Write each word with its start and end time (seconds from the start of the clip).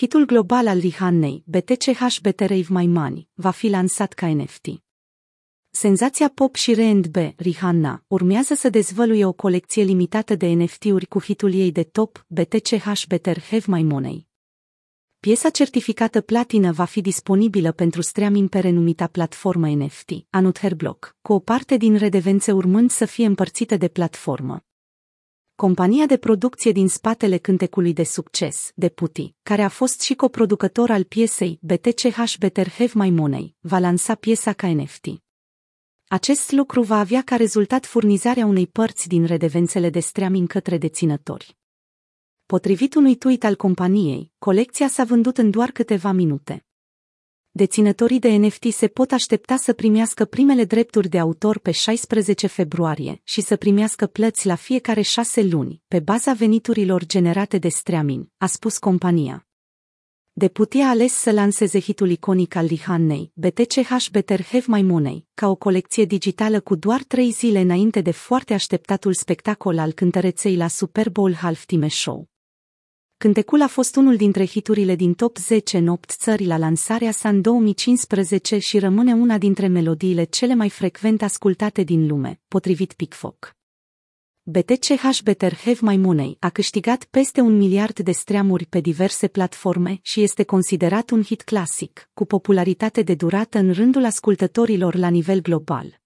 Hitul 0.00 0.24
global 0.24 0.66
al 0.66 0.78
Rihannei, 0.78 1.42
BTCH 1.46 2.20
BT 2.22 2.40
Rave 2.40 2.66
My 2.68 2.86
Money, 2.86 3.28
va 3.34 3.50
fi 3.50 3.68
lansat 3.68 4.12
ca 4.12 4.34
NFT. 4.34 4.66
Senzația 5.70 6.28
pop 6.28 6.54
și 6.54 6.74
R&B, 6.74 7.16
Rihanna, 7.36 8.04
urmează 8.06 8.54
să 8.54 8.68
dezvăluie 8.68 9.24
o 9.24 9.32
colecție 9.32 9.82
limitată 9.82 10.34
de 10.34 10.46
NFT-uri 10.46 11.06
cu 11.06 11.20
hitul 11.20 11.54
ei 11.54 11.72
de 11.72 11.82
top, 11.82 12.24
BTCH 12.28 13.02
Better 13.08 13.40
Have 13.40 13.64
My 13.66 13.82
Money. 13.82 14.26
Piesa 15.20 15.50
certificată 15.50 16.20
platină 16.20 16.72
va 16.72 16.84
fi 16.84 17.00
disponibilă 17.00 17.72
pentru 17.72 18.00
streaming 18.00 18.48
pe 18.48 18.58
renumita 18.58 19.06
platformă 19.06 19.68
NFT, 19.68 20.10
Anuther 20.30 20.76
cu 21.22 21.32
o 21.32 21.38
parte 21.38 21.76
din 21.76 21.96
redevențe 21.96 22.52
urmând 22.52 22.90
să 22.90 23.04
fie 23.04 23.26
împărțită 23.26 23.76
de 23.76 23.88
platformă. 23.88 24.67
Compania 25.60 26.06
de 26.06 26.16
producție 26.16 26.72
din 26.72 26.88
spatele 26.88 27.36
cântecului 27.36 27.92
de 27.92 28.02
succes, 28.02 28.72
Deputy, 28.74 29.34
care 29.42 29.62
a 29.62 29.68
fost 29.68 30.00
și 30.00 30.14
coproducător 30.14 30.90
al 30.90 31.04
piesei 31.04 31.58
BTCH 31.62 32.34
Better 32.38 32.68
Have 32.68 32.90
My 32.94 33.10
Money, 33.10 33.54
va 33.60 33.78
lansa 33.78 34.14
piesa 34.14 34.52
ca 34.52 34.72
NFT. 34.74 35.06
Acest 36.08 36.52
lucru 36.52 36.82
va 36.82 36.98
avea 36.98 37.22
ca 37.22 37.36
rezultat 37.36 37.86
furnizarea 37.86 38.46
unei 38.46 38.66
părți 38.66 39.08
din 39.08 39.24
redevențele 39.24 39.90
de 39.90 40.00
streaming 40.00 40.48
către 40.48 40.78
deținători. 40.78 41.56
Potrivit 42.46 42.94
unui 42.94 43.16
tweet 43.16 43.44
al 43.44 43.56
companiei, 43.56 44.32
colecția 44.38 44.88
s-a 44.88 45.04
vândut 45.04 45.38
în 45.38 45.50
doar 45.50 45.70
câteva 45.70 46.12
minute. 46.12 46.67
Deținătorii 47.50 48.18
de 48.18 48.28
NFT 48.28 48.72
se 48.72 48.86
pot 48.88 49.12
aștepta 49.12 49.56
să 49.56 49.72
primească 49.72 50.24
primele 50.24 50.64
drepturi 50.64 51.08
de 51.08 51.18
autor 51.18 51.58
pe 51.58 51.70
16 51.70 52.46
februarie 52.46 53.20
și 53.24 53.40
să 53.40 53.56
primească 53.56 54.06
plăți 54.06 54.46
la 54.46 54.54
fiecare 54.54 55.00
șase 55.00 55.42
luni, 55.42 55.82
pe 55.88 56.00
baza 56.00 56.32
veniturilor 56.32 57.06
generate 57.06 57.58
de 57.58 57.68
streaming, 57.68 58.26
a 58.36 58.46
spus 58.46 58.78
compania. 58.78 59.46
Deputia 60.32 60.86
a 60.86 60.88
ales 60.88 61.12
să 61.12 61.30
lanseze 61.30 61.80
hitul 61.80 62.10
iconic 62.10 62.54
al 62.54 62.66
Rihannei, 62.66 63.32
BTCH 63.34 64.08
Better 64.12 64.42
Have 64.42 64.64
My 64.66 64.82
Money, 64.82 65.26
ca 65.34 65.48
o 65.48 65.54
colecție 65.54 66.04
digitală 66.04 66.60
cu 66.60 66.74
doar 66.74 67.02
trei 67.02 67.30
zile 67.30 67.60
înainte 67.60 68.00
de 68.00 68.10
foarte 68.10 68.54
așteptatul 68.54 69.14
spectacol 69.14 69.78
al 69.78 69.92
cântăreței 69.92 70.56
la 70.56 70.68
Super 70.68 71.10
Bowl 71.10 71.34
Halftime 71.34 71.88
Show. 71.88 72.28
Cântecul 73.18 73.62
a 73.62 73.66
fost 73.66 73.96
unul 73.96 74.16
dintre 74.16 74.46
hiturile 74.46 74.94
din 74.94 75.14
top 75.14 75.36
10 75.36 75.76
în 75.76 75.88
8 75.88 76.10
țări 76.10 76.44
la 76.44 76.56
lansarea 76.56 77.10
sa 77.10 77.28
în 77.28 77.40
2015 77.40 78.58
și 78.58 78.78
rămâne 78.78 79.12
una 79.12 79.38
dintre 79.38 79.66
melodiile 79.66 80.24
cele 80.24 80.54
mai 80.54 80.70
frecvent 80.70 81.22
ascultate 81.22 81.82
din 81.82 82.06
lume, 82.06 82.40
potrivit 82.48 82.92
PicFoc. 82.92 83.56
BTCH 84.42 85.18
Better 85.24 85.54
Have 85.54 85.78
My 85.80 85.96
Money 85.96 86.36
a 86.40 86.50
câștigat 86.50 87.04
peste 87.04 87.40
un 87.40 87.56
miliard 87.56 87.98
de 87.98 88.12
streamuri 88.12 88.66
pe 88.66 88.80
diverse 88.80 89.28
platforme 89.28 89.98
și 90.02 90.22
este 90.22 90.42
considerat 90.42 91.10
un 91.10 91.22
hit 91.22 91.42
clasic, 91.42 92.10
cu 92.14 92.24
popularitate 92.24 93.02
de 93.02 93.14
durată 93.14 93.58
în 93.58 93.72
rândul 93.72 94.04
ascultătorilor 94.04 94.94
la 94.94 95.08
nivel 95.08 95.40
global. 95.40 96.00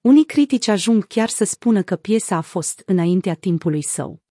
Unii 0.00 0.24
critici 0.24 0.68
ajung 0.68 1.06
chiar 1.06 1.28
să 1.28 1.44
spună 1.44 1.82
că 1.82 1.96
piesa 1.96 2.36
a 2.36 2.40
fost 2.40 2.82
înaintea 2.86 3.34
timpului 3.34 3.82
său. 3.82 4.24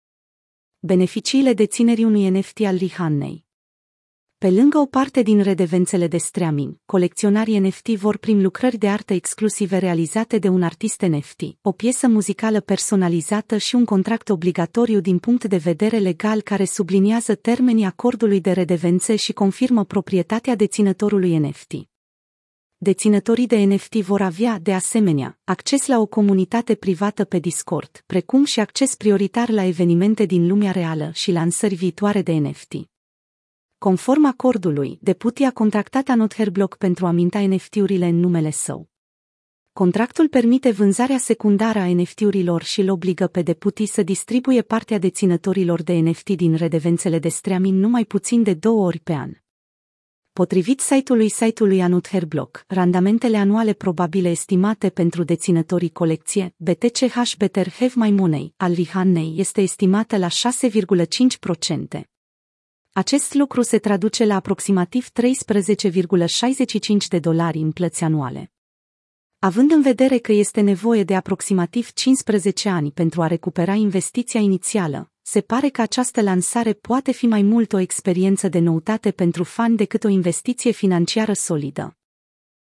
Beneficiile 0.85 1.53
deținerii 1.53 2.03
unui 2.03 2.29
NFT 2.29 2.59
al 2.59 2.75
Rihannei 2.75 3.45
pe 4.37 4.49
lângă 4.49 4.77
o 4.77 4.85
parte 4.85 5.21
din 5.21 5.41
redevențele 5.41 6.07
de 6.07 6.17
streaming, 6.17 6.77
colecționarii 6.85 7.59
NFT 7.59 7.87
vor 7.87 8.17
primi 8.17 8.41
lucrări 8.41 8.77
de 8.77 8.87
artă 8.89 9.13
exclusive 9.13 9.77
realizate 9.77 10.37
de 10.37 10.47
un 10.47 10.63
artist 10.63 11.01
NFT, 11.01 11.41
o 11.61 11.71
piesă 11.71 12.07
muzicală 12.07 12.59
personalizată 12.59 13.57
și 13.57 13.75
un 13.75 13.85
contract 13.85 14.29
obligatoriu 14.29 14.99
din 14.99 15.19
punct 15.19 15.43
de 15.45 15.57
vedere 15.57 15.97
legal 15.97 16.41
care 16.41 16.65
subliniază 16.65 17.35
termenii 17.35 17.85
acordului 17.85 18.41
de 18.41 18.51
redevențe 18.51 19.15
și 19.15 19.33
confirmă 19.33 19.85
proprietatea 19.85 20.55
deținătorului 20.55 21.37
NFT. 21.37 21.71
Deținătorii 22.77 23.47
de 23.47 23.63
NFT 23.63 23.95
vor 23.95 24.21
avea, 24.21 24.59
de 24.59 24.73
asemenea, 24.73 25.39
acces 25.43 25.87
la 25.87 25.99
o 25.99 26.05
comunitate 26.05 26.75
privată 26.75 27.23
pe 27.23 27.39
Discord, 27.39 28.03
precum 28.05 28.45
și 28.45 28.59
acces 28.59 28.95
prioritar 28.95 29.49
la 29.49 29.63
evenimente 29.63 30.25
din 30.25 30.47
lumea 30.47 30.71
reală 30.71 31.11
și 31.13 31.31
lansări 31.31 31.75
viitoare 31.75 32.21
de 32.21 32.33
NFT. 32.33 32.73
Conform 33.77 34.25
acordului, 34.25 34.97
Deputy 35.01 35.43
a 35.43 35.51
contractat 35.51 36.07
Another 36.07 36.49
Block 36.49 36.77
pentru 36.77 37.05
a 37.05 37.11
minta 37.11 37.47
NFT-urile 37.47 38.05
în 38.05 38.19
numele 38.19 38.49
său. 38.49 38.89
Contractul 39.73 40.27
permite 40.27 40.71
vânzarea 40.71 41.17
secundară 41.17 41.79
a 41.79 41.93
NFT-urilor 41.93 42.63
și 42.63 42.81
îl 42.81 42.89
obligă 42.89 43.27
pe 43.27 43.41
Deputy 43.41 43.85
să 43.85 44.03
distribuie 44.03 44.61
partea 44.61 44.97
deținătorilor 44.97 45.83
de 45.83 45.93
NFT 45.93 46.29
din 46.29 46.55
redevențele 46.55 47.19
de 47.19 47.29
streaming 47.29 47.79
numai 47.79 48.05
puțin 48.05 48.43
de 48.43 48.53
două 48.53 48.85
ori 48.85 48.99
pe 48.99 49.13
an. 49.13 49.44
Potrivit 50.41 50.79
site-ului 50.79 51.29
site-ului 51.29 51.81
Anuther 51.81 52.25
Block, 52.25 52.63
randamentele 52.67 53.37
anuale 53.37 53.73
probabile 53.73 54.29
estimate 54.29 54.89
pentru 54.89 55.23
deținătorii 55.23 55.89
colecție, 55.89 56.53
BTCH 56.57 57.35
Better 57.37 57.69
Have 57.69 57.91
My 57.95 58.11
Money, 58.11 58.53
al 58.57 58.73
Rihannei 58.73 59.33
este 59.37 59.61
estimată 59.61 60.17
la 60.17 60.27
6,5%. 60.27 62.01
Acest 62.93 63.33
lucru 63.33 63.61
se 63.61 63.77
traduce 63.77 64.25
la 64.25 64.35
aproximativ 64.35 65.07
13,65 65.09 67.07
de 67.09 67.19
dolari 67.19 67.57
în 67.57 67.71
plăți 67.71 68.03
anuale. 68.03 68.51
Având 69.39 69.71
în 69.71 69.81
vedere 69.81 70.17
că 70.17 70.31
este 70.31 70.61
nevoie 70.61 71.03
de 71.03 71.15
aproximativ 71.15 71.91
15 71.93 72.69
ani 72.69 72.91
pentru 72.91 73.21
a 73.21 73.27
recupera 73.27 73.73
investiția 73.73 74.39
inițială, 74.39 75.09
se 75.27 75.41
pare 75.41 75.69
că 75.69 75.81
această 75.81 76.21
lansare 76.21 76.73
poate 76.73 77.11
fi 77.11 77.27
mai 77.27 77.41
mult 77.41 77.73
o 77.73 77.79
experiență 77.79 78.47
de 78.47 78.59
noutate 78.59 79.11
pentru 79.11 79.43
fani 79.43 79.77
decât 79.77 80.03
o 80.03 80.07
investiție 80.07 80.71
financiară 80.71 81.33
solidă. 81.33 81.97